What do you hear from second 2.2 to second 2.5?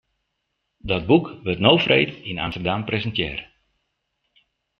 yn